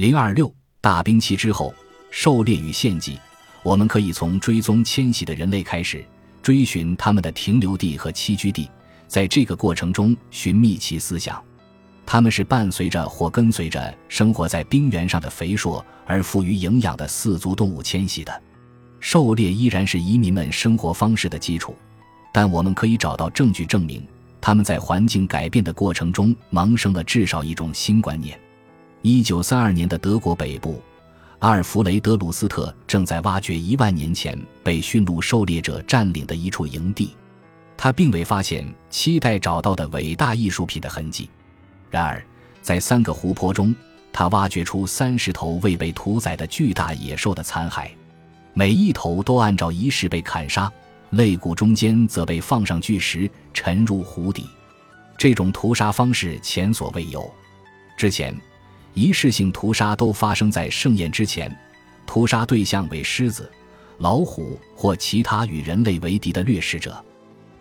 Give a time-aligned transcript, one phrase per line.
[0.00, 0.50] 零二六
[0.80, 1.74] 大兵器之后，
[2.10, 3.18] 狩猎与献祭，
[3.62, 6.02] 我们可以从追踪迁徙的人类开始，
[6.40, 8.66] 追寻他们的停留地和栖居地，
[9.06, 11.38] 在这个过程中寻觅其思想。
[12.06, 18.42] 他们是伴随着或跟随着生活在冰原上的肥硕而富于营养的四足动物迁徙的。
[19.00, 21.76] 狩猎依然是移民们生活方式的基础，
[22.32, 24.02] 但我们可以找到证据证明，
[24.40, 28.40] 他们在环境改变的过程中萌生了至少一种新观念。
[29.02, 30.82] 一九三二年的德国北部，
[31.38, 37.16] 阿尔弗雷德·鲁斯特正在挖掘一万年前被驯鹿狩猎者占领的一处营地，
[37.78, 41.30] 他并未发现期待找到的伟大艺术品的痕迹。
[41.88, 42.22] 然而，
[42.60, 43.74] 在三个湖泊中，
[44.12, 47.88] 他挖掘出三十头未被屠宰的巨大野兽的残骸，
[48.52, 50.70] 每一头都按照仪式被砍杀，
[51.08, 54.46] 肋骨中间则被放上巨石，沉入湖底。
[55.16, 57.32] 这种屠杀方式前所未有。
[57.96, 58.34] 之前，
[58.94, 61.54] 仪式性屠杀都发生在盛宴之前，
[62.06, 63.50] 屠杀对象为狮子、
[63.98, 67.02] 老虎或其他与人类为敌的掠食者，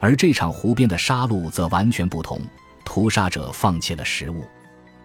[0.00, 2.40] 而这场湖边的杀戮则完全不同。
[2.84, 4.44] 屠杀者放弃了食物，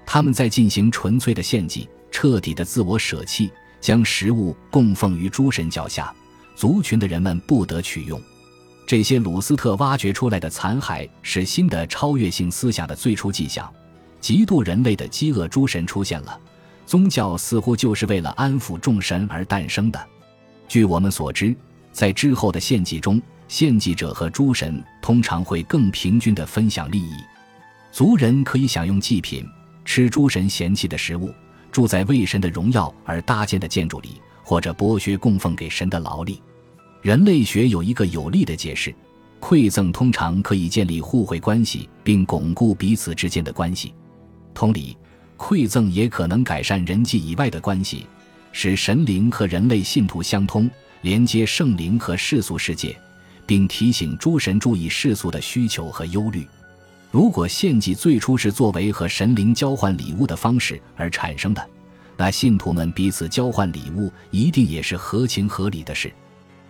[0.06, 6.14] 他们在进行纯粹的献祭，彻底的自我舍弃，将食物供奉于诸神脚下。
[6.56, 8.20] 族群的人们不得取用。
[8.88, 13.72] 这些鲁斯特挖掘出来的残骸是新的超越性思想的最初迹象。
[14.22, 16.40] 嫉妒人类的饥饿诸神出现了，
[16.86, 20.08] 宗教似乎就是为了安抚众神而诞生的。
[20.68, 21.56] 据我们所知，
[21.92, 27.16] 在之后的献祭中，献祭者和诸神通常会更平均地分享利益。
[27.92, 29.46] 族人可以享用祭品，
[29.86, 31.34] 吃诸神嫌弃的食物，
[31.72, 36.42] 住在为神的荣耀而搭建的建筑里，或者剥削供奉给神的劳力。
[37.02, 38.94] 人类学有一个有力的解释：
[39.40, 43.94] 馈赠通常可以建立互惠关系，并巩固彼此之间的关系。
[44.58, 44.98] 同理，
[45.38, 48.08] 馈赠也可能改善人际以外的关系，
[48.52, 50.68] 使神灵和人类信徒相通，
[51.04, 52.98] 连接圣灵和世俗世界，
[53.46, 56.44] 并提醒诸神注意世俗的需求和忧虑。
[57.12, 61.64] 如果献祭最初是作为和神灵交换礼物的方式而产生的，
[62.18, 66.12] 那信徒们彼此交换礼物一定也是合情合理的事。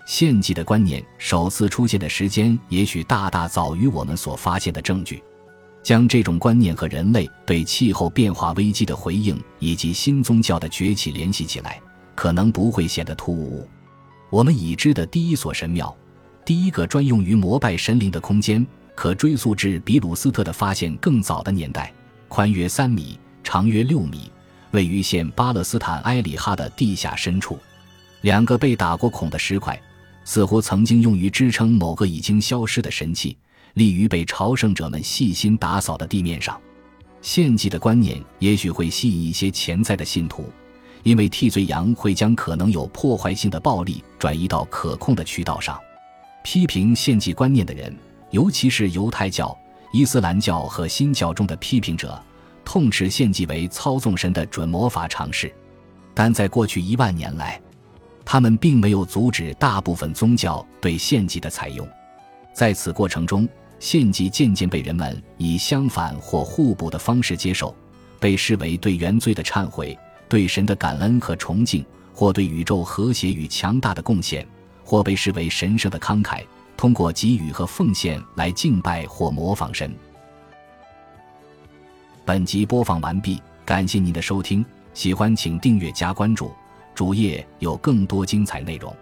[0.05, 5.23] 献祭的观念首次出现的时间也许大大早于我们所发现的证据。
[5.83, 11.81] 将这种观念和人类对气候变化危机的回应以及新宗教的崛起联系起来，
[12.15, 13.67] 可能不会显得突兀。
[14.29, 15.95] 我们已知的第一所神庙，
[16.45, 18.65] 第一个专用于膜拜神灵的空间。
[18.95, 21.93] 可追溯至比鲁斯特的发现更早的年代，
[22.27, 24.31] 宽约三米，长约六米，
[24.71, 27.59] 位于现巴勒斯坦埃里哈的地下深处。
[28.21, 29.79] 两个被打过孔的石块，
[30.25, 33.37] 似乎曾经用于支撑某个已经消失的神器，
[33.77, 36.59] 立于被朝圣者们细心打扫的地面上。
[37.21, 40.51] 献祭的观念也许会吸引一些潜在的信徒，
[41.03, 45.79] 因为替罪羊会将可能有破坏性的暴力转移到可控的渠道上。
[46.43, 47.95] 批评献祭观念的人。
[48.29, 49.57] 尤其是犹太教、
[49.93, 52.21] 伊斯兰教和新教中的批评者，
[52.65, 55.49] 痛斥献祭为操纵神的准魔法尝试，
[56.13, 57.57] 但在过去一万年来，
[58.25, 61.87] 他们并没有阻止大部分宗教对献祭的采用。
[62.53, 63.47] 在此过程中，
[63.79, 67.75] 献祭渐渐被人们以相反或互补的方式接受，
[68.19, 74.47] 被视为对原罪的忏悔、对神的感恩和崇敬，或对宇宙和谐与强大的贡献，
[74.83, 76.43] 或被视为神圣的慷慨。
[76.75, 79.91] 通过给予和奉献来敬拜或模仿神。
[82.23, 84.63] 本集播放完毕，感谢您的收听，
[84.93, 86.51] 喜欢请订阅加关注，
[86.93, 88.95] 主页有更多精彩内容。